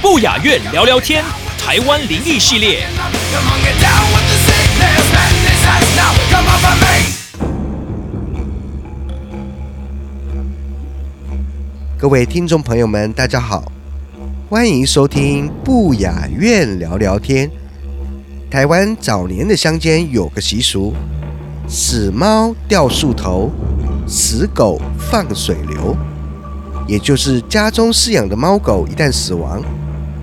[0.00, 1.24] 不雅院聊聊天，
[1.58, 2.86] 台湾灵异系列。
[11.98, 13.72] 各位听众朋友们，大家好，
[14.48, 17.50] 欢迎收听不雅院聊聊天。
[18.48, 20.94] 台湾早年的乡间有个习俗：
[21.66, 23.50] 死猫掉树头，
[24.06, 25.96] 死狗放水流。
[26.86, 29.62] 也就是家中饲养的猫狗一旦死亡，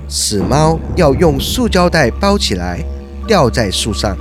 [0.07, 2.83] 死猫要用塑胶袋包起来，
[3.25, 4.15] 吊在树上；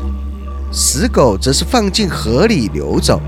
[0.73, 3.21] 死狗则是放进河里流走。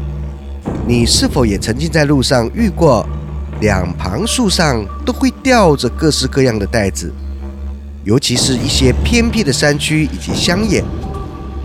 [0.87, 3.07] 你是否也曾经在路上遇过？
[3.61, 7.13] 两旁树上都会吊着各式各样的袋子，
[8.03, 10.83] 尤其是一些偏僻的山区以及乡野，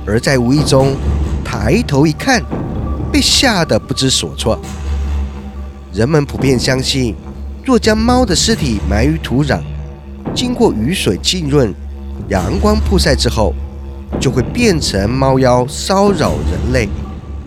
[0.06, 0.96] 而在无意中
[1.44, 2.44] 抬头一看，
[3.12, 4.60] 被吓得不知所措。
[5.94, 7.16] 人们普遍相信，
[7.66, 9.62] 若将猫的尸体埋于土壤，
[10.36, 11.74] 经过雨水浸润、
[12.30, 13.54] 阳光曝晒之后，
[14.20, 16.88] 就会变成猫妖骚扰人类，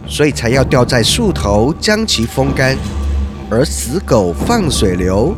[0.06, 2.76] 所以才要吊在树头将其风干。
[3.50, 5.34] 而死狗放水流，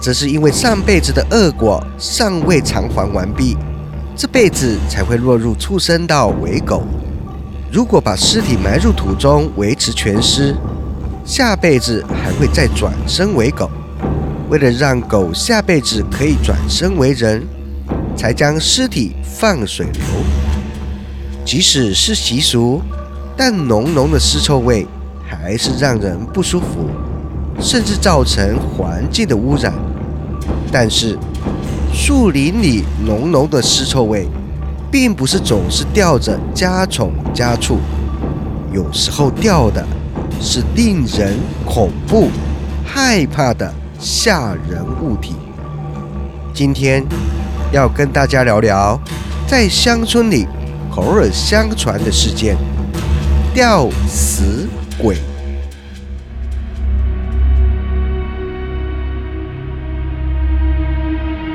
[0.00, 3.56] 则是因为上辈子的恶果尚未偿还完毕，
[4.16, 6.82] 这辈子才会落入畜生道为狗。
[7.74, 10.54] 如果把尸体埋入土中维持全尸，
[11.24, 13.68] 下辈子还会再转生为狗。
[14.48, 17.42] 为了让狗下辈子可以转生为人，
[18.16, 20.02] 才将尸体放水流。
[21.44, 22.80] 即使是习俗，
[23.36, 24.86] 但浓浓的尸臭味
[25.28, 26.88] 还是让人不舒服。
[27.58, 29.74] 甚至造成环境的污染。
[30.70, 31.18] 但是，
[31.92, 34.28] 树林里浓浓的尸臭味，
[34.94, 37.80] 并不是总是吊着家宠家畜，
[38.72, 39.84] 有时候吊的
[40.40, 42.28] 是令人恐怖、
[42.86, 45.34] 害怕的吓人物体。
[46.54, 47.04] 今天
[47.72, 48.96] 要跟大家聊聊，
[49.48, 50.46] 在乡村里
[50.94, 52.56] 口耳相传的事件——
[53.52, 55.16] 吊死鬼。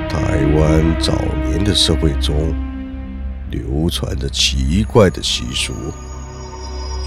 [0.09, 1.13] 台湾早
[1.47, 2.35] 年的社会中，
[3.49, 5.73] 流传着奇怪的习俗，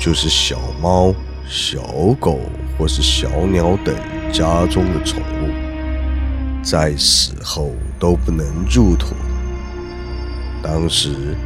[0.01, 1.15] 就是小猫、
[1.49, 1.81] 小
[2.19, 2.41] 狗
[2.77, 3.95] 或是小鸟等
[4.33, 5.51] 家中的宠物，
[6.63, 9.15] 在死后都不能入土。
[10.63, 11.37] 当时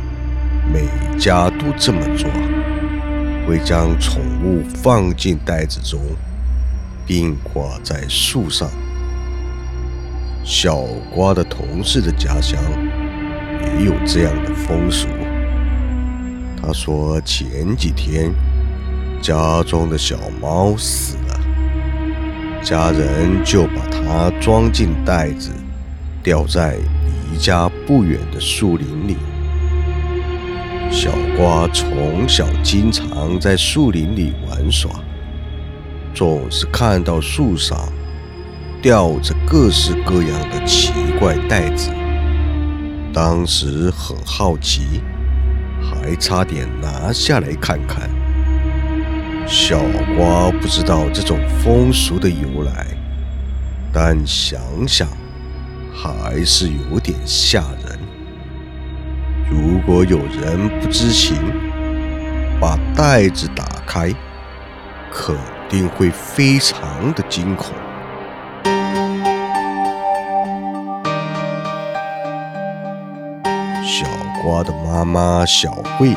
[0.73, 0.87] 每
[1.19, 2.31] 家都这么做，
[3.47, 6.01] 会将宠物放进袋子中，
[7.07, 8.69] 并挂在树上。
[10.45, 10.83] 小
[11.15, 12.59] 瓜的同事的家乡
[13.63, 15.09] 也有这样的风俗。
[16.61, 18.33] 他说，前几天
[19.23, 21.41] 家中的小猫死了，
[22.63, 25.51] 家人就把它装进袋子，
[26.23, 26.77] 吊在
[27.31, 29.17] 离家不远的树林里。
[30.91, 34.91] 小瓜从小经常在树林里玩耍，
[36.15, 37.79] 总是看到树上。
[38.83, 41.91] 吊着各式各样的奇怪袋子，
[43.17, 45.01] 当时很好奇，
[45.81, 48.11] 还差点拿下来看看。
[49.47, 49.81] 小
[50.15, 52.87] 瓜不知道这种风俗的由来，
[53.91, 55.09] 但想想
[55.95, 57.99] 还是有点吓人。
[59.51, 61.39] 如果有人不知情，
[62.61, 64.13] 把袋子打开，
[65.11, 65.35] 肯
[65.71, 67.73] 定会非常的惊恐。
[74.47, 76.15] 瓜的妈妈小慧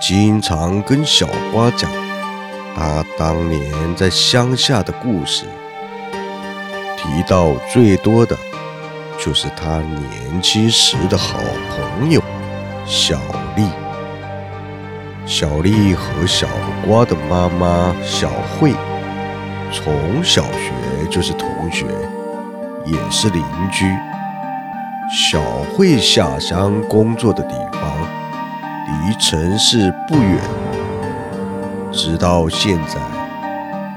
[0.00, 1.88] 经常跟小瓜讲
[2.74, 5.44] 她当年在乡下的故事，
[6.96, 8.36] 提到最多的
[9.16, 11.38] 就是她年轻时的好
[11.70, 12.20] 朋友
[12.84, 13.20] 小
[13.54, 13.68] 丽。
[15.24, 16.48] 小丽和小
[16.84, 18.74] 瓜的妈妈小慧
[19.72, 20.72] 从小学
[21.08, 21.86] 就是同学，
[22.84, 23.40] 也是邻
[23.70, 23.86] 居。
[25.16, 25.40] 小
[25.76, 27.88] 慧下乡工作的地方
[28.88, 30.40] 离城市不远，
[31.92, 32.96] 直到现在，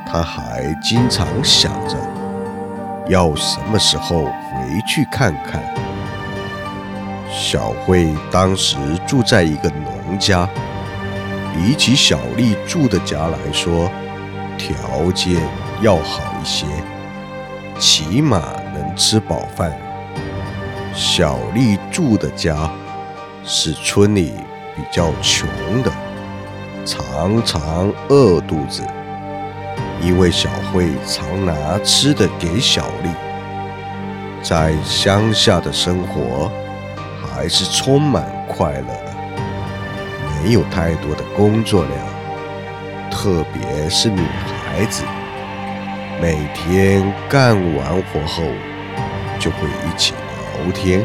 [0.06, 1.98] 他还经常想着
[3.08, 5.60] 要什么时候回去看看。
[7.32, 8.78] 小慧当时
[9.08, 10.48] 住在一个农家，
[11.52, 13.90] 比起小丽住的家来说，
[14.56, 15.42] 条件
[15.82, 16.68] 要好一些，
[17.80, 18.40] 起码
[18.76, 19.72] 能吃饱饭。
[20.98, 22.68] 小丽住的家
[23.46, 24.34] 是村里
[24.76, 25.48] 比较穷
[25.84, 25.92] 的，
[26.84, 28.82] 常常饿肚子，
[30.02, 33.10] 因为小慧常拿吃的给小丽。
[34.42, 36.52] 在乡下的生活
[37.22, 39.16] 还是充满快乐的，
[40.42, 45.04] 没有太多的工作量，特别是女孩子，
[46.20, 48.42] 每天干完活后
[49.38, 50.16] 就会一起。
[50.64, 51.04] 聊天，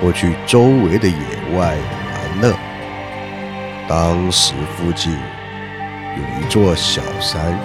[0.00, 2.54] 或去周围的野外玩乐。
[3.88, 7.58] 当时附近有一座小山，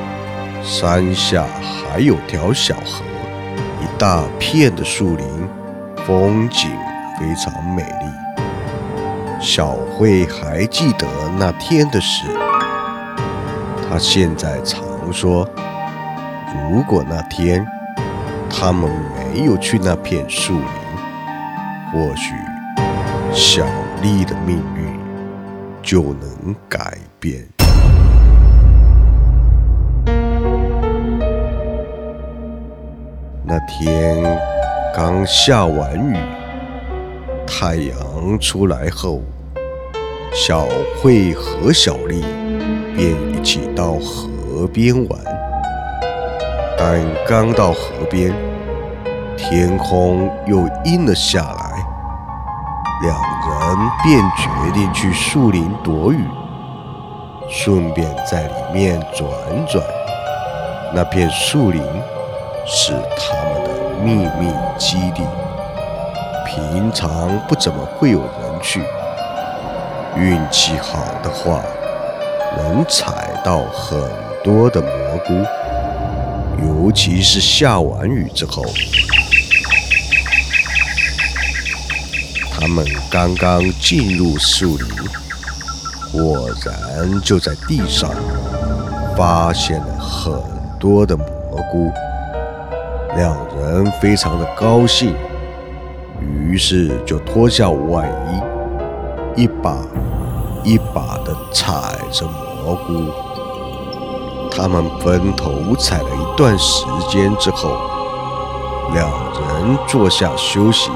[0.63, 1.45] 山下
[1.91, 3.03] 还有条小河，
[3.81, 5.47] 一大片的树林，
[6.05, 6.69] 风景
[7.19, 9.39] 非常美丽。
[9.39, 11.07] 小慧还记得
[11.37, 12.23] 那天的事，
[13.87, 14.81] 她现在常
[15.13, 15.47] 说，
[16.69, 17.65] 如果那天
[18.49, 18.91] 他们
[19.33, 20.63] 没有去那片树林，
[21.91, 22.33] 或许
[23.33, 23.65] 小
[24.01, 24.99] 丽的命运
[25.81, 27.45] 就能改变。
[33.43, 34.23] 那天
[34.95, 36.17] 刚下完雨，
[37.45, 39.21] 太阳出来后，
[40.33, 40.67] 小
[41.01, 42.23] 慧和小丽
[42.95, 45.19] 便一起到河边玩。
[46.79, 48.33] 但刚到河边，
[49.37, 51.85] 天空又阴了下来，
[53.03, 56.27] 两人便决定去树林躲雨，
[57.47, 59.29] 顺便在里面转
[59.67, 59.81] 转。
[60.91, 61.81] 那片树林
[62.65, 63.69] 是他们的
[64.03, 65.23] 秘密基地，
[66.45, 68.29] 平常不怎么会有人
[68.61, 68.83] 去。
[70.15, 71.61] 运气好的话，
[72.57, 74.01] 能采到很
[74.43, 74.89] 多的蘑
[75.27, 75.33] 菇，
[76.65, 78.63] 尤其是下完雨之后。
[82.67, 84.87] 他们刚刚进入树林，
[86.11, 88.11] 果然就在地上
[89.15, 90.33] 发现了很
[90.77, 91.25] 多的蘑
[91.71, 91.89] 菇。
[93.15, 95.15] 两人非常的高兴，
[96.19, 98.05] 于是就脱下外
[99.37, 99.77] 衣，一把
[100.61, 103.09] 一把的采着蘑菇。
[104.51, 107.77] 他们分头采了一段时间之后，
[108.93, 110.91] 两人坐下休息。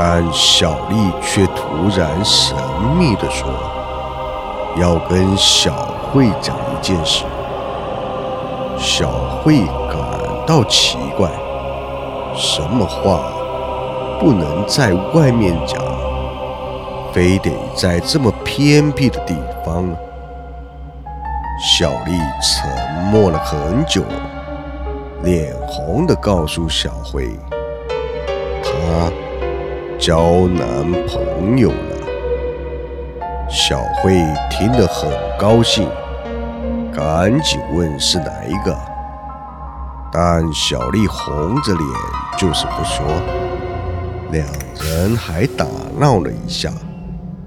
[0.00, 2.56] 但小丽却突然神
[2.96, 3.48] 秘地说
[4.80, 5.72] ：“要跟小
[6.12, 7.24] 慧讲一件事。”
[8.78, 9.10] 小
[9.42, 9.58] 慧
[9.90, 9.98] 感
[10.46, 11.28] 到奇怪，
[12.36, 13.32] 什么话
[14.20, 15.82] 不能在外面讲，
[17.12, 19.34] 非得在这么偏僻的地
[19.66, 19.84] 方？
[21.60, 22.70] 小丽沉
[23.10, 24.04] 默了很久，
[25.24, 27.36] 脸红的告诉小慧
[28.62, 29.10] ：“她。”
[29.98, 30.64] 交男
[31.08, 32.06] 朋友了，
[33.50, 35.88] 小慧听得很高兴，
[36.94, 38.78] 赶紧问是哪一个。
[40.12, 41.84] 但小丽红着脸
[42.38, 43.04] 就是不说。
[44.30, 44.46] 两
[44.80, 45.66] 人还打
[45.98, 46.72] 闹了一下，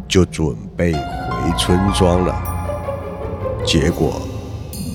[0.06, 2.36] 就准备回村庄了。
[3.66, 4.22] 结果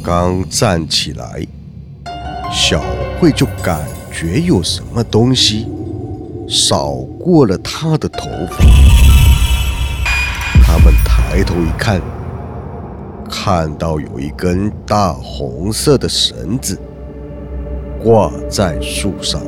[0.05, 1.43] 刚站起来，
[2.53, 2.83] 小
[3.19, 3.81] 慧就感
[4.13, 5.67] 觉有什么东西。
[6.49, 8.65] 扫过了他的头发，
[10.63, 12.01] 他们抬头一看，
[13.29, 16.81] 看到有一根大红色的绳子
[18.01, 19.43] 挂在树上。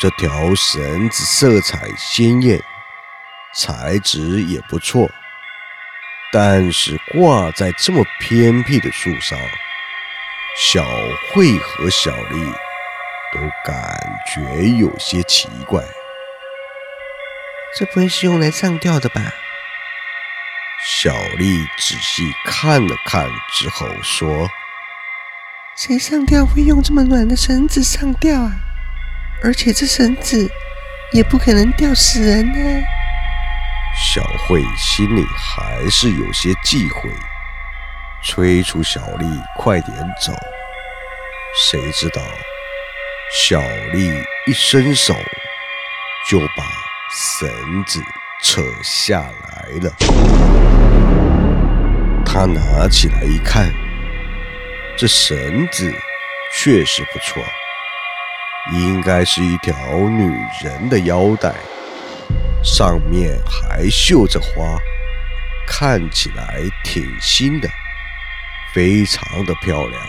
[0.00, 2.60] 这条绳子色彩鲜艳，
[3.54, 5.08] 材质也不错。
[6.36, 9.38] 但是挂在这么偏僻的树上，
[10.58, 10.84] 小
[11.30, 12.44] 慧和小丽
[13.32, 13.96] 都感
[14.34, 15.80] 觉有些奇怪。
[17.78, 19.32] 这不会是用来上吊的吧？
[20.84, 24.50] 小丽仔细看了看之后说
[25.78, 28.50] ：“谁上吊会用这么软的绳子上吊啊？
[29.44, 30.50] 而且这绳子
[31.12, 32.82] 也不可能吊死人呢。”
[33.96, 37.08] 小慧心里还是有些忌讳，
[38.24, 40.32] 催促小丽快点走。
[41.70, 42.20] 谁知道，
[43.32, 43.60] 小
[43.92, 44.10] 丽
[44.46, 45.14] 一伸手，
[46.28, 46.64] 就把
[47.38, 47.48] 绳
[47.86, 48.02] 子
[48.42, 49.92] 扯下来了。
[52.26, 53.72] 他拿起来一看，
[54.98, 55.88] 这绳子
[56.52, 57.40] 确实不错，
[58.72, 59.72] 应该是一条
[60.08, 61.54] 女人的腰带，
[62.64, 64.78] 上面还绣着花，
[65.66, 67.68] 看起来挺新的，
[68.72, 70.02] 非常的漂亮。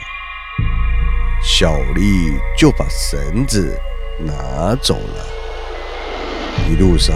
[1.43, 3.77] 小丽就把绳子
[4.19, 5.27] 拿走了。
[6.69, 7.13] 一路上，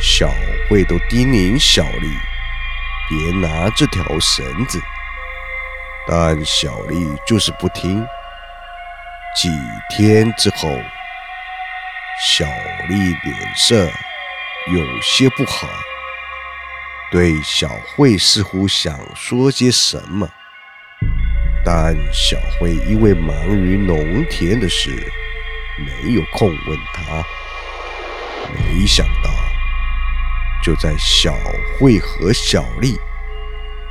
[0.00, 0.28] 小
[0.68, 2.08] 慧都叮咛小丽
[3.08, 4.80] 别拿这条绳子，
[6.08, 8.04] 但小丽就是不听。
[9.36, 9.48] 几
[9.88, 10.68] 天之后，
[12.20, 12.44] 小
[12.88, 13.88] 丽脸色
[14.68, 15.68] 有些不好，
[17.12, 20.28] 对小慧似乎想说些什么。
[21.64, 24.90] 但小慧因为忙于农田的事，
[25.78, 27.24] 没有空问他。
[28.54, 29.30] 没想到，
[30.64, 31.32] 就在小
[31.78, 32.98] 慧和小丽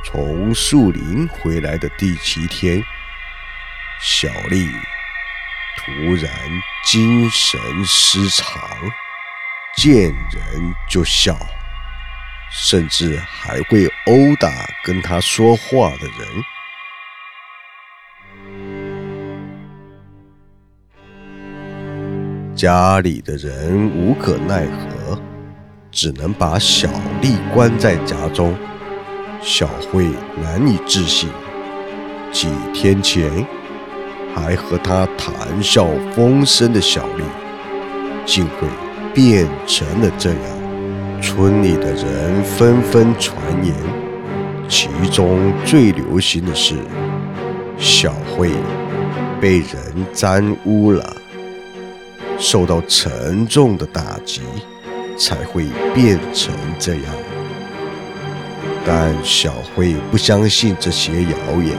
[0.04, 2.82] 从树林回来的第七天，
[4.02, 4.68] 小丽
[5.78, 6.30] 突然
[6.84, 8.60] 精神失常，
[9.76, 11.36] 见人就笑，
[12.50, 14.50] 甚至还会殴打
[14.82, 16.26] 跟他说话的人。
[22.54, 25.20] 家里的人无可奈何，
[25.90, 26.88] 只能把小
[27.20, 28.56] 丽关在家中。
[29.42, 30.08] 小慧
[30.42, 31.28] 难以置信，
[32.32, 33.46] 几天前
[34.34, 37.24] 还和她谈笑风生的小丽，
[38.24, 38.66] 竟会
[39.16, 40.38] 变成了这样。
[41.22, 43.74] 村里的人纷纷传言，
[44.68, 46.74] 其中最流行的是
[47.78, 48.50] 小慧
[49.40, 51.16] 被人沾污了。
[52.38, 54.42] 受到沉重的打击，
[55.18, 57.04] 才会变成这样。
[58.84, 61.74] 但小慧不相信这些谣言，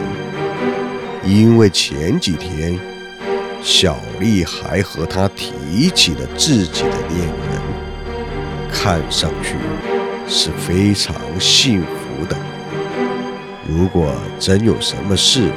[1.23, 2.77] 因为前几天
[3.61, 7.61] 小丽还和他提起了自己的恋人，
[8.71, 9.55] 看上去
[10.27, 12.37] 是非常幸福的。
[13.67, 15.51] 如果真有什么事，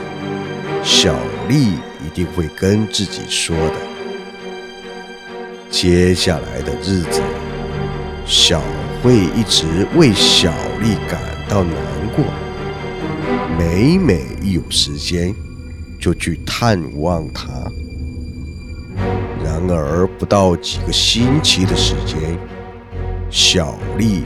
[0.83, 1.15] 小
[1.49, 3.75] 丽一定会跟自己说的。
[5.71, 7.23] 接下来的日子，
[8.27, 8.61] 小
[9.03, 11.77] 慧一直为小丽感到难
[12.17, 12.25] 过，
[13.57, 15.33] 每每一有时间
[16.01, 17.49] 就去探望她。
[19.69, 22.39] 然而不到几个星期的时间，
[23.31, 24.23] 小丽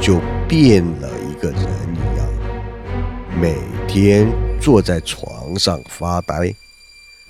[0.00, 2.28] 就变了一个人一样，
[3.40, 3.56] 每
[3.86, 4.28] 天
[4.60, 6.54] 坐在床上发呆，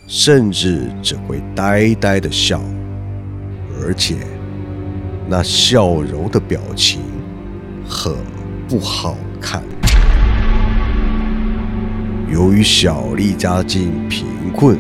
[0.07, 2.61] 甚至只会呆呆的笑。
[3.80, 4.16] 而且，
[5.28, 7.00] 那笑容的表情
[7.88, 8.12] 很
[8.68, 9.62] 不好看。
[12.30, 14.76] 由于小丽家境贫困，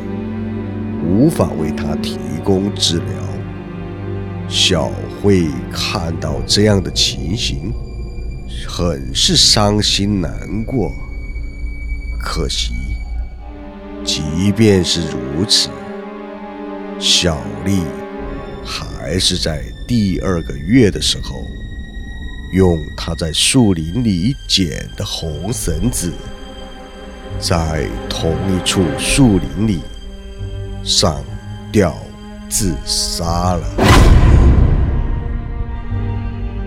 [1.08, 3.06] 无法为他提供治疗。
[4.48, 7.72] 小慧看到这样的情形，
[8.66, 10.92] 很是伤心难过。
[12.20, 12.72] 可惜，
[14.04, 15.70] 即便是如此，
[16.98, 17.82] 小丽。
[18.64, 21.42] 还是在第二个月的时候，
[22.52, 26.12] 用她在树林里捡的红绳子，
[27.40, 29.80] 在同一处树林里
[30.88, 31.22] 上
[31.70, 31.94] 吊
[32.48, 33.62] 自杀了。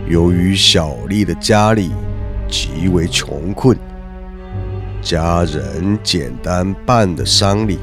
[0.08, 1.90] 由于小丽的家里
[2.48, 3.76] 极为穷困，
[5.02, 7.80] 家人简单办的丧礼，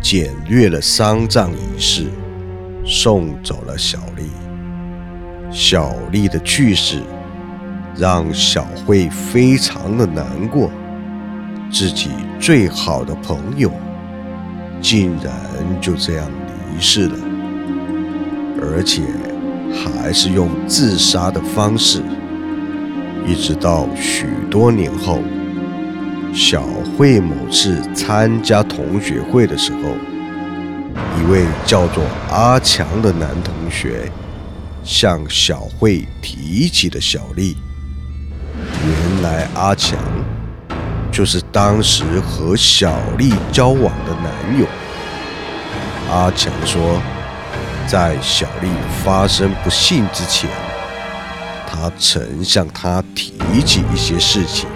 [0.00, 2.06] 简略了丧葬仪式。
[2.84, 4.24] 送走了小丽。
[5.52, 7.00] 小丽的去世
[7.94, 10.70] 让小慧非常的难过，
[11.70, 12.08] 自己
[12.40, 13.70] 最好的朋友
[14.82, 15.32] 竟然
[15.80, 16.28] 就这样
[16.74, 17.16] 离世了，
[18.60, 19.02] 而且
[19.72, 22.02] 还是用自杀的方式。
[23.24, 25.20] 一直到许多年后，
[26.34, 26.64] 小
[26.98, 29.78] 慧某次参加同学会的时候。
[31.18, 34.10] 一位叫做阿强的男同学
[34.82, 37.56] 向小慧提起了小丽。
[38.84, 39.96] 原来阿强
[41.12, 44.66] 就是当时和小丽交往的男友。
[46.10, 47.00] 阿强说，
[47.86, 48.68] 在小丽
[49.04, 50.48] 发生不幸之前，
[51.66, 54.68] 他曾向她提起一些事情，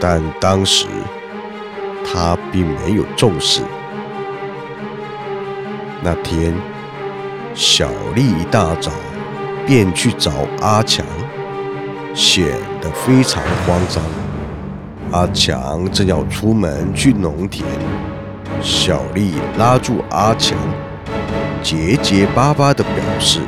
[0.00, 0.86] 但当时
[2.04, 3.62] 他并没有重视。
[6.02, 6.52] 那天，
[7.54, 8.90] 小丽一大早
[9.64, 11.06] 便去找阿强，
[12.14, 12.46] 显
[12.80, 14.02] 得非常慌张。
[15.12, 17.64] 阿强正要出门去农田，
[18.62, 20.56] 小丽拉住阿强，
[21.64, 23.40] 结结巴巴地表示：“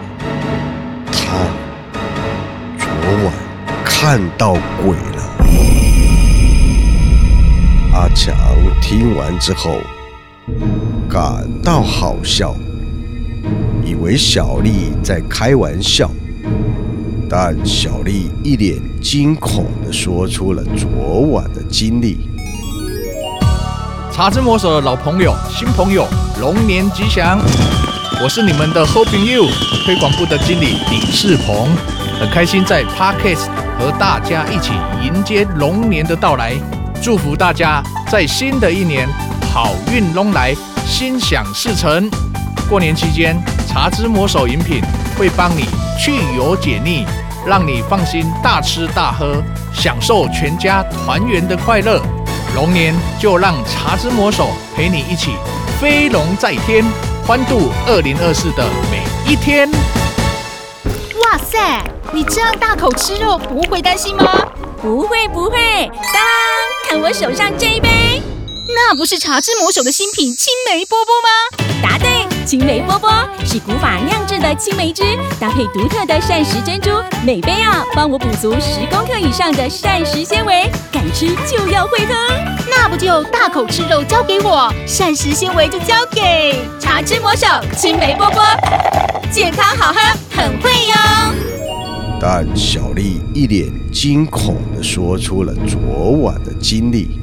[1.06, 1.46] 他
[2.76, 2.88] 昨
[3.24, 3.32] 晚
[3.84, 5.22] 看到鬼了。”
[7.94, 8.34] 阿强
[8.80, 9.78] 听完之后，
[11.08, 12.56] 感到好笑，
[13.84, 16.10] 以为小丽在开玩笑，
[17.34, 22.28] 但小丽一脸惊恐地说出了昨晚的经历。
[24.12, 26.06] 茶之魔手的老朋友、新朋友，
[26.42, 27.38] 龙年吉祥！
[28.22, 29.46] 我是你们的 Hoping You
[29.86, 31.70] 推广部的经理李世鹏，
[32.20, 33.46] 很开心在 Podcast
[33.78, 34.72] 和大家一起
[35.02, 36.52] 迎接龙年的到来。
[37.02, 39.08] 祝福大家在新的一年
[39.50, 40.54] 好运龙来，
[40.86, 42.10] 心想事成。
[42.68, 44.82] 过年期间，茶之魔手饮品
[45.16, 45.64] 会帮你
[45.98, 47.06] 去油解腻，
[47.46, 52.00] 让你放心大吃大喝，享受全家团圆的快乐。
[52.54, 55.32] 龙年就让茶之魔手陪你一起
[55.80, 56.84] 飞龙在天，
[57.26, 59.70] 欢度二零二四的每一天。
[61.22, 61.82] 哇塞，
[62.12, 64.24] 你这样大口吃肉，不会担心吗？
[64.82, 66.22] 不会不会，当
[66.88, 68.20] 看我手上这一杯，
[68.68, 71.28] 那不是茶之魔手的新品青梅波波吗？
[71.82, 73.10] 答对，青梅波波
[73.44, 75.02] 是古法酿制的青梅汁，
[75.40, 76.90] 搭配独特的膳食珍珠，
[77.24, 82.14] 每杯啊帮我补足十公克以上的膳食纤维，敢吃就要会喝，
[82.70, 88.42] 那不就大口吃肉交给我，膳食纤维就交给茶之魔手青梅波波，
[89.30, 89.98] 健康好喝，
[90.30, 90.94] 很会哟。
[92.20, 97.21] 但小丽一脸惊恐地说出了昨晚的经历。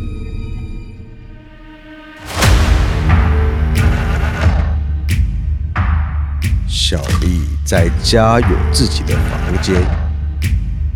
[6.72, 9.82] 小丽在家有自己的房间。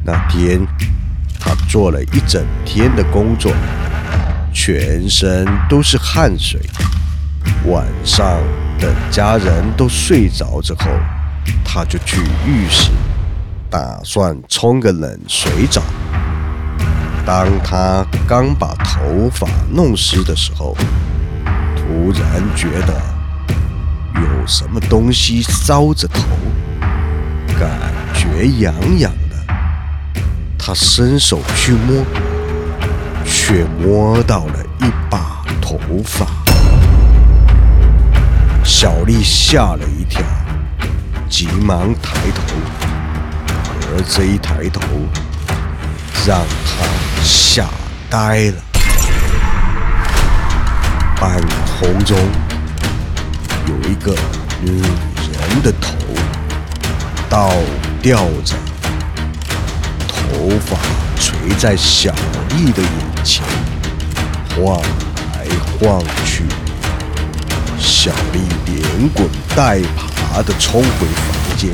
[0.06, 0.62] 那天，
[1.40, 3.52] 她做了一整天的工作，
[4.54, 6.62] 全身都是汗水。
[7.66, 8.40] 晚上
[8.80, 10.86] 等家人都睡着之后，
[11.66, 12.92] 她就去浴室。
[13.68, 15.82] 打算冲个冷水澡。
[17.26, 20.78] 当他刚把头发弄湿的时候，
[21.76, 22.94] 突然觉得
[24.44, 26.22] 有什么东西搔着头，
[27.58, 27.72] 感
[28.14, 29.38] 觉痒痒的。
[30.60, 32.04] 他伸手去摸，
[33.24, 36.28] 却摸到了一把头发。
[38.66, 40.22] 小丽吓了一跳，
[41.30, 42.44] 急忙抬头。
[43.96, 44.82] 而这一抬头，
[46.28, 47.70] 让他吓
[48.10, 48.58] 呆了。
[51.18, 51.40] 半
[51.80, 52.18] 空中
[53.68, 54.16] 有一个
[54.62, 55.96] 女人的头
[57.30, 57.52] 倒
[58.02, 58.56] 吊着，
[60.08, 60.78] 头发
[61.20, 62.14] 垂在小
[62.50, 63.44] 丽的眼前，
[64.56, 64.82] 晃
[65.34, 65.48] 来
[65.80, 66.44] 晃去。
[67.80, 71.72] 小丽连滚带爬的冲回房间，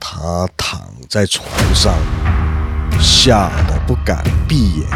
[0.00, 0.80] 她躺。
[1.08, 1.94] 在床上，
[3.00, 4.88] 吓得不敢闭眼。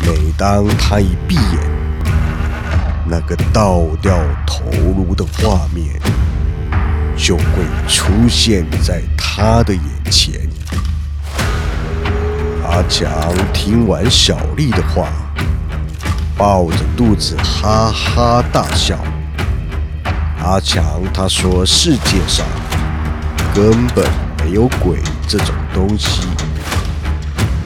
[0.00, 1.58] 每当她一闭眼，
[3.06, 4.64] 那个倒掉头
[4.96, 6.00] 颅的画面
[7.16, 7.44] 就会
[7.88, 10.40] 出现在他的眼前。
[12.64, 13.10] 阿强
[13.52, 15.08] 听完小丽的话，
[16.36, 18.98] 抱着肚子哈哈大笑。
[20.42, 22.44] 阿强他说：“世界上
[23.54, 24.04] 根本……”
[24.44, 26.20] 没有鬼这种东西。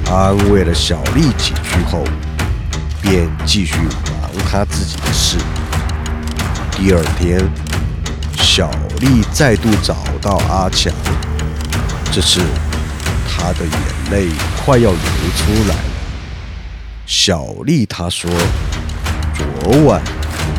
[0.09, 2.05] 安慰了小丽几句后，
[3.03, 3.74] 便继续
[4.48, 5.37] 他自己的事。
[6.72, 7.40] 第二天，
[8.37, 8.70] 小
[9.01, 10.92] 丽再度找到阿强，
[12.12, 12.40] 这次
[13.29, 14.29] 她的眼泪
[14.64, 14.98] 快要流
[15.37, 15.83] 出来了。
[17.07, 18.31] 小丽她说
[19.62, 20.03] ：“昨晚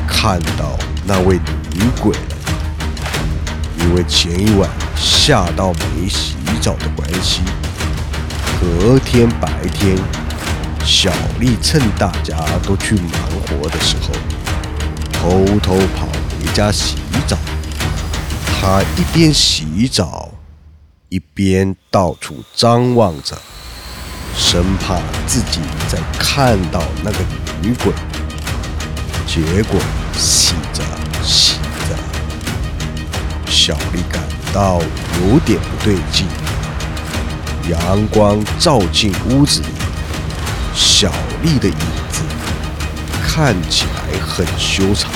[0.07, 1.39] 看到那位
[1.73, 2.35] 女鬼了，
[3.79, 4.69] 因为前一晚。”
[5.01, 7.41] 吓到没洗澡的关系，
[8.59, 9.95] 隔天白天，
[10.91, 13.13] 小丽趁大家都去忙
[13.47, 14.11] 活的时候，
[15.13, 16.95] 偷偷跑回家洗
[17.27, 17.37] 澡。
[18.59, 20.29] 她一边洗澡，
[21.09, 23.37] 一边到处张望着，
[24.35, 27.19] 生怕自己再看到那个
[27.61, 27.93] 女鬼。
[29.27, 29.79] 结果
[30.17, 30.83] 洗着
[31.23, 31.53] 洗
[31.87, 31.95] 着，
[33.45, 34.23] 小丽感。
[34.51, 34.81] 到
[35.21, 36.25] 有点不对劲，
[37.69, 39.67] 阳光照进屋子里，
[40.81, 41.11] 小
[41.43, 41.75] 丽的影
[42.09, 42.21] 子
[43.21, 45.11] 看起来很修长，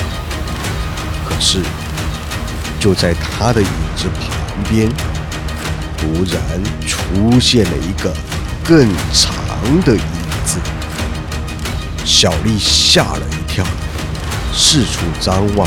[1.26, 1.62] 可是
[2.82, 4.30] 就在他的椅子旁
[4.69, 4.89] 边，
[5.97, 6.41] 突然
[6.86, 8.13] 出现了一个
[8.62, 9.34] 更长
[9.86, 10.02] 的椅
[10.45, 10.60] 子。
[12.04, 13.65] 小丽吓了一跳，
[14.54, 15.65] 四处张望，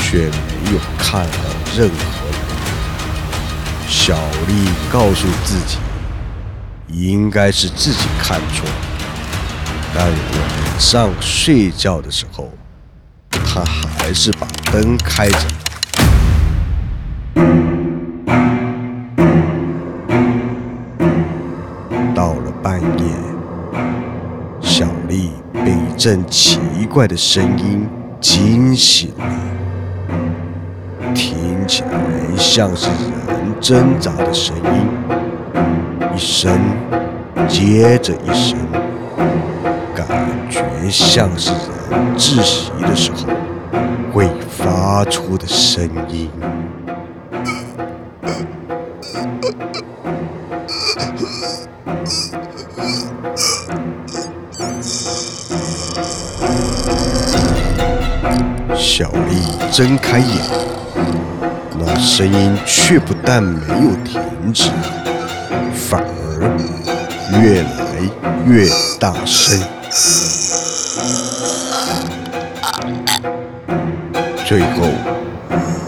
[0.00, 1.38] 却没有看到
[1.76, 2.34] 任何人。
[3.90, 4.16] 小
[4.48, 5.76] 丽告诉自己，
[6.88, 8.64] 应该是自己看错。
[8.66, 8.74] 了，
[9.94, 12.50] 但晚上睡觉的时候，
[13.30, 13.62] 他
[13.98, 15.38] 还是把灯开着。
[22.14, 23.04] 到了半夜，
[24.60, 27.88] 小丽被一阵奇怪的声音
[28.20, 29.24] 惊醒了，
[31.12, 31.90] 听起来
[32.36, 32.88] 像是
[33.26, 34.86] 人挣扎的声音，
[36.14, 36.60] 一声
[37.48, 38.56] 接着一声，
[39.92, 40.06] 感
[40.48, 43.26] 觉像是人窒息的时候
[44.12, 46.30] 会发出的声音。
[58.76, 60.28] 小丽睁开眼，
[61.76, 64.70] 那声音却不但没有停止，
[67.40, 67.68] 越来
[68.46, 68.68] 越
[68.98, 69.60] 大声，
[74.46, 74.88] 最后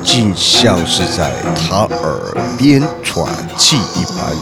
[0.03, 4.35] 竟像是在她耳边喘气一般。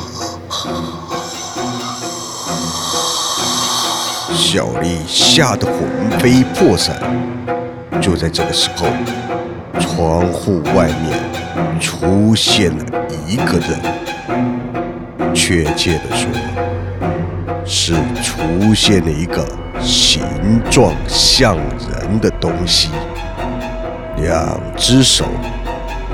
[4.34, 6.96] 小丽吓得魂飞魄散。
[8.00, 8.86] 就在这个时候，
[9.80, 12.84] 窗户外面出现了
[13.26, 13.80] 一个人，
[15.34, 16.28] 确切的说，
[17.66, 19.46] 是出现了一个
[19.80, 20.22] 形
[20.70, 22.90] 状像人的东西，
[24.18, 25.24] 两只手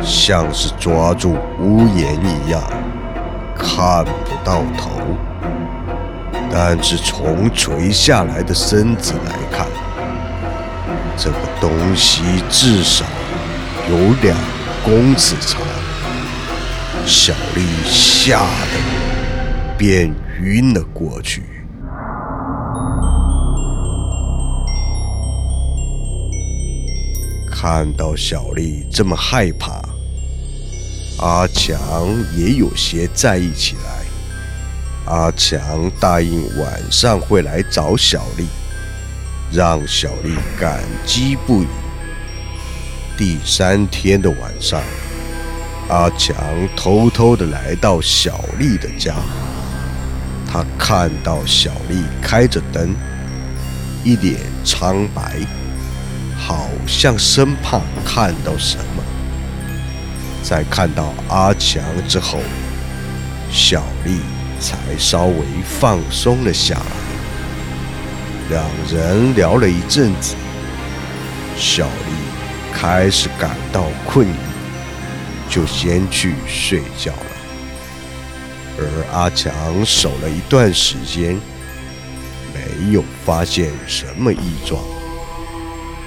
[0.01, 2.63] 像是抓住屋檐一样，
[3.57, 4.91] 看不到头，
[6.53, 9.67] 但是从垂下来的身子来看。
[11.17, 13.05] 这个东西至少
[13.91, 14.39] 有两
[14.83, 15.61] 公尺长，
[17.05, 21.43] 小丽吓得便晕了过去。
[27.51, 29.83] 看到小丽这么害怕，
[31.19, 35.13] 阿强也有些在意起来。
[35.13, 38.47] 阿强答应晚上会来找小丽。
[39.53, 41.67] 让小丽感激不已。
[43.19, 44.81] 第三天的晚上，
[45.89, 46.37] 阿强
[46.77, 49.13] 偷偷的来到小丽的家。
[50.53, 52.93] 他看到小丽开着灯，
[54.03, 55.37] 一脸苍白，
[56.37, 59.03] 好像生怕看到什么。
[60.43, 62.41] 在看到阿强之后，
[63.53, 64.19] 小丽
[64.59, 65.45] 才稍微
[65.79, 66.83] 放松了下来。
[68.49, 70.35] 两人聊了一阵子，
[71.57, 74.35] 小丽开始感到困意，
[75.49, 77.40] 就先去睡觉了。
[78.81, 81.39] 而阿强守了一段时间，
[82.55, 84.83] 没有发现什么异状，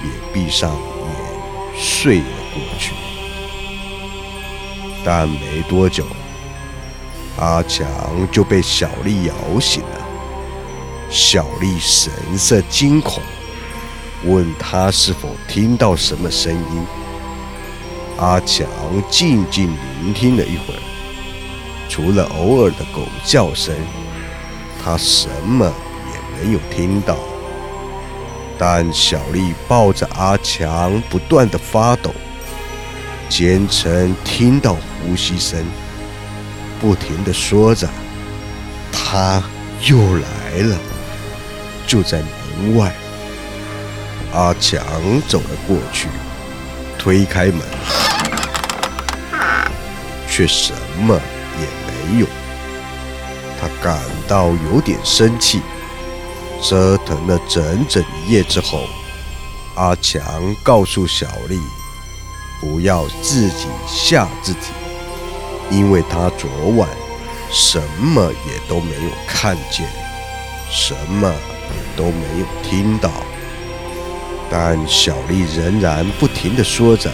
[0.02, 2.92] 也闭上眼睡了过去。
[5.04, 6.04] 但没多久，
[7.38, 7.86] 阿强
[8.32, 10.00] 就被小丽摇醒了。
[11.10, 13.22] 小丽神色惊恐，
[14.24, 16.86] 问他是否听到什么声音。
[18.16, 18.66] 阿强
[19.10, 19.66] 静静
[20.02, 20.80] 聆听了一会儿，
[21.88, 23.74] 除了偶尔的狗叫声，
[24.82, 25.72] 他什么
[26.12, 27.16] 也没有听到。
[28.58, 32.14] 但小丽抱着阿强，不断的发抖，
[33.28, 35.64] 坚称听到呼吸声，
[36.80, 37.88] 不停的说着
[38.92, 39.42] ：“他
[39.82, 40.76] 又来了。”
[41.86, 42.22] 就在
[42.58, 42.92] 门外，
[44.32, 44.82] 阿强
[45.28, 46.08] 走了过去，
[46.98, 47.60] 推开门，
[50.28, 51.20] 却什么
[52.06, 52.26] 没有。
[53.60, 55.60] 他感到有点生气。
[56.62, 58.84] 折腾了整整一夜之后，
[59.74, 61.60] 阿强告诉小丽，
[62.60, 64.68] 不要自己吓自己，
[65.70, 66.88] 因为他昨晚
[67.50, 69.86] 什么也都没有看见，
[70.70, 71.54] 什么也。
[71.96, 73.08] 都没有听到，
[74.50, 77.08] 但小丽仍然不停地说着：“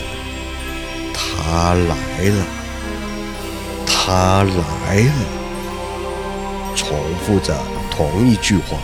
[1.12, 2.46] 他来了，
[4.10, 5.12] 他来了。”
[6.74, 7.56] 重复着
[7.90, 8.76] 同一句话。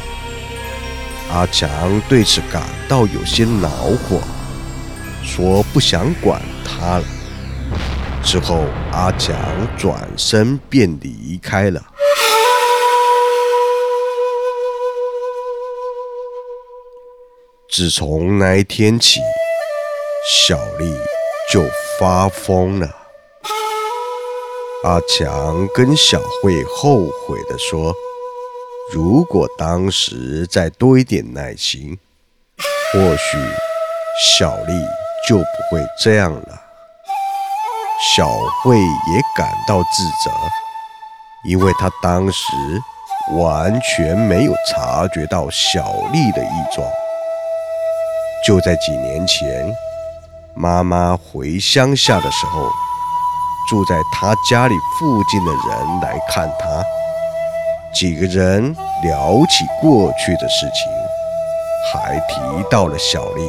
[1.32, 4.20] 阿强对此感到有些恼火，
[5.24, 7.04] 说：“不想管他了，
[8.22, 9.36] 之后，阿强
[9.76, 11.82] 转身便离开了。
[17.68, 19.18] 自从那一天起，
[20.46, 20.94] 小丽
[21.52, 21.64] 就
[21.98, 23.05] 发疯了。
[24.87, 27.92] 阿强跟小慧后悔地说
[28.94, 31.99] ：“如果当时再多一点耐心，
[32.92, 33.37] 或许
[34.38, 34.72] 小丽
[35.29, 36.62] 就不会这样了。”
[38.14, 38.29] 小
[38.62, 40.31] 慧也感到自责，
[41.49, 42.46] 因为她当时
[43.37, 46.88] 完全没有察觉到小丽的异状。
[48.46, 49.68] 就在几年前，
[50.55, 52.70] 妈妈回乡下的时候，
[53.68, 56.83] 住在他家里附近的人来看他，
[57.94, 60.92] 几个人聊起过去的事情，
[61.92, 63.42] 还提到了小丽。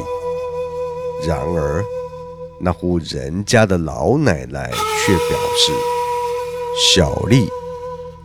[1.26, 1.84] 然而，
[2.60, 5.72] 那户人家的老奶奶却表示，
[6.94, 7.48] 小丽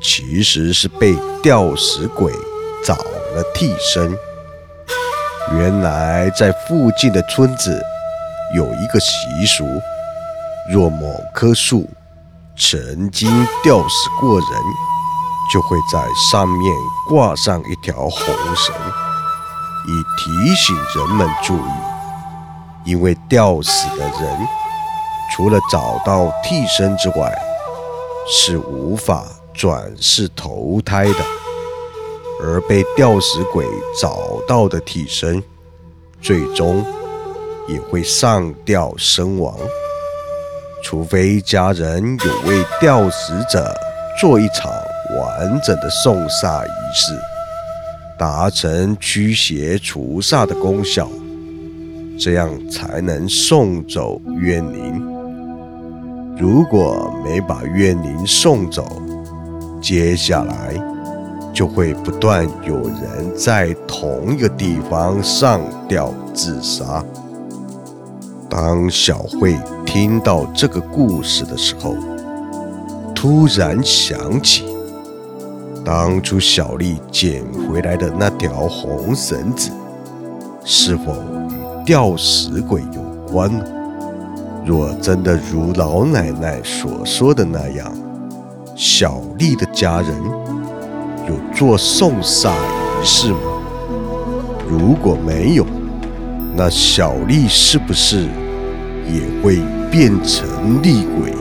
[0.01, 2.31] 其实是被吊死鬼
[2.85, 4.17] 找了替身。
[5.51, 7.79] 原来在附近的村子
[8.55, 9.65] 有一个习俗，
[10.71, 11.89] 若某棵树
[12.57, 13.29] 曾经
[13.63, 14.47] 吊死过人，
[15.51, 16.73] 就会在上面
[17.09, 18.73] 挂上一条红绳，
[19.87, 21.71] 以提醒人们注意。
[22.85, 24.47] 因为吊死的人
[25.33, 27.33] 除了找到替身之外，
[28.27, 31.15] 是无法转世投胎的。
[32.41, 33.65] 而被吊死鬼
[34.01, 35.41] 找到的替身，
[36.21, 36.85] 最终
[37.69, 39.55] 也会上吊身亡，
[40.83, 43.73] 除非家人有为吊死者
[44.19, 44.69] 做一场
[45.17, 47.17] 完整的送煞仪式，
[48.19, 51.09] 达成驱邪除煞的功效，
[52.19, 55.01] 这样才能送走怨灵。
[56.37, 58.85] 如果没把怨灵送走，
[59.81, 60.75] 接下来。
[61.53, 67.05] 就会不断有人在同一个地方上吊自杀。
[68.49, 69.55] 当小慧
[69.93, 71.95] 听到这个故事的时候，
[73.13, 74.65] 突然想起
[75.85, 79.69] 当初小丽捡回来的那条红绳子，
[80.65, 81.13] 是否
[81.47, 83.63] 与吊死鬼有关呢？
[84.65, 87.93] 若真的如老奶奶所说的那样，
[88.75, 90.09] 小丽的家人。
[91.29, 93.37] 有做送煞仪式吗？
[94.67, 95.63] 如果没有，
[96.55, 98.23] 那小丽是不是
[99.07, 99.59] 也会
[99.93, 101.31] 变成厉鬼，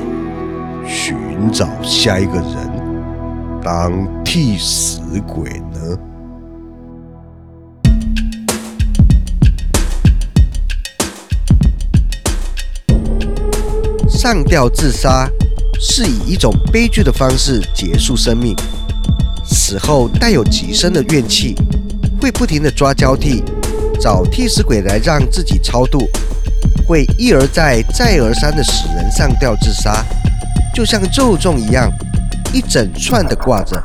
[0.86, 1.16] 寻
[1.50, 3.90] 找下一个人当
[4.22, 5.98] 替死鬼呢？
[14.06, 15.26] 上吊自杀
[15.80, 18.54] 是以一种悲剧的方式结束生命。
[19.46, 21.54] 死后带有极深的怨气，
[22.20, 23.42] 会不停的抓交替，
[23.98, 26.06] 找替死鬼来让自己超度，
[26.92, 30.04] 会一而再、再而三的使人上吊自杀，
[30.74, 31.90] 就像咒咒一样，
[32.52, 33.82] 一整串的挂着。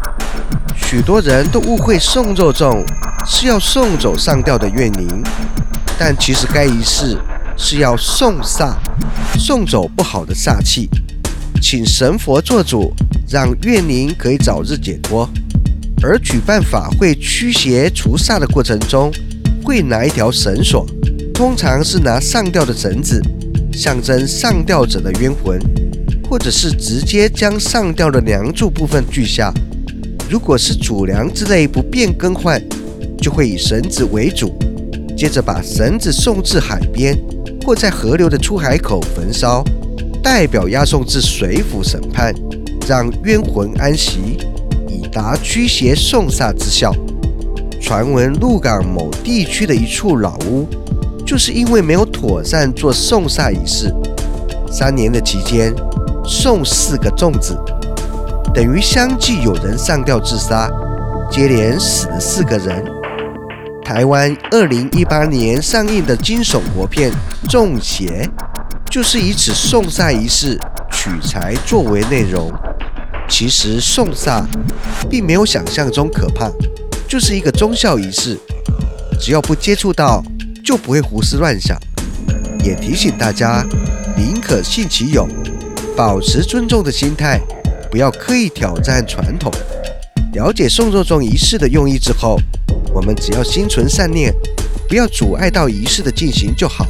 [0.76, 2.84] 许多人都误会送咒重
[3.26, 5.24] 是要送走上吊的怨灵，
[5.98, 7.18] 但其实该仪式
[7.56, 8.74] 是要送煞，
[9.40, 10.90] 送走不好的煞气，
[11.62, 12.94] 请神佛做主，
[13.30, 15.30] 让怨灵可以早日解脱。
[16.04, 19.10] 而举办法会驱邪除煞的过程中，
[19.64, 20.86] 会拿一条绳索，
[21.38, 23.22] 通常是拿上吊的绳子，
[23.72, 25.60] 象征上吊者的冤魂，
[26.28, 29.54] 或者是直接将上吊的梁柱部分锯下。
[30.28, 32.60] 如果是主梁之类不便更换，
[33.22, 34.52] 就会以绳子为主，
[35.16, 37.16] 接着把绳子送至海边
[37.64, 39.64] 或在河流的出海口焚烧，
[40.24, 42.34] 代表押送至水府审判，
[42.88, 44.40] 让冤魂安息。
[44.90, 46.92] 以达驱邪送煞之效。
[47.80, 50.68] 传闻鹿港某地区的一处老屋，
[51.28, 53.94] 就是因为没有妥善做送煞仪式，
[54.72, 55.76] 三年的期间
[56.26, 57.54] 送四个粽子，
[58.54, 60.72] 等于相继有人上吊自杀，
[61.30, 62.82] 接连死了四个人。
[63.84, 67.12] 台湾二零一八年上映的惊悚国片
[67.52, 68.26] 《中邪》，
[68.90, 70.58] 就是以此送煞仪式
[70.94, 72.50] 取材作为内容。
[73.28, 74.46] 其实送煞
[75.10, 76.50] 并没有想象中可怕，
[77.06, 78.38] 就是一个忠孝仪式，
[79.20, 80.24] 只要不接触到，
[80.68, 81.80] 就不会胡思乱想。
[82.62, 83.66] 也提醒大家，
[84.18, 85.26] 宁可信其有，
[85.96, 87.40] 保持尊重的心态，
[87.90, 89.50] 不要刻意挑战传统。
[90.34, 92.38] 了解送肉粽仪式的用意之后，
[92.94, 94.34] 我们只要心存善念，
[94.90, 96.86] 不要阻碍到仪式的进行就好。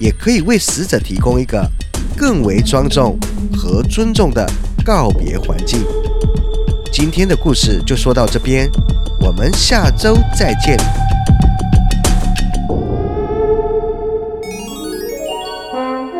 [0.00, 1.64] 也可以为死者提供一个
[2.16, 3.16] 更为庄重。
[3.56, 4.48] 和尊重的
[4.84, 5.80] 告别环境。
[6.92, 8.70] 今天的故事就说到这边，
[9.20, 10.76] 我们下周再见。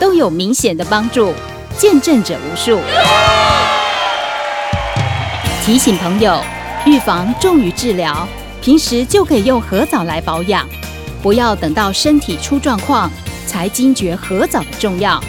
[0.00, 1.32] 都有明显的帮助，
[1.78, 2.80] 见证者无数。
[5.62, 6.42] 提醒朋友，
[6.86, 8.26] 预防重于治疗，
[8.60, 10.66] 平时就可以用合枣来保养。
[11.22, 13.10] 不要等到身体出状况
[13.46, 15.22] 才惊觉合枣的重要。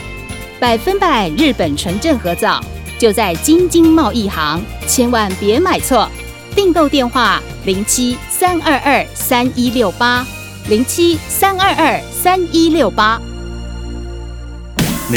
[0.57, 2.63] 百分百日本纯正合枣
[2.97, 6.09] 就在京津贸易行，千万别买错。
[6.55, 10.25] 订购电话：零七三二二三一六八
[10.69, 13.21] 零七三二二三一六八。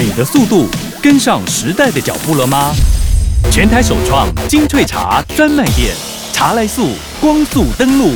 [0.03, 0.69] 你的速度
[1.03, 2.75] 跟上时代的脚步了吗？
[3.51, 5.95] 全台首创精粹茶专卖店，
[6.33, 8.15] 茶来速光速登录。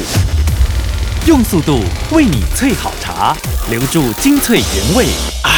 [1.26, 3.36] 用速度为你萃好茶，
[3.70, 5.06] 留住精粹原味
[5.42, 5.50] 啊！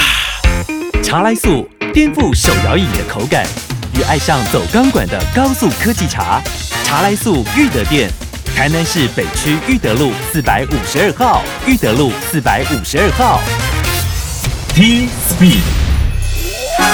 [1.02, 3.46] 茶来速颠覆手摇饮的口感，
[3.94, 6.42] 与爱上走钢管的高速科技茶。
[6.84, 8.10] 茶来速裕德店，
[8.54, 13.40] 台南市北区裕德路四百五十二号，裕德路四百五十二号。
[14.74, 15.60] T Speed，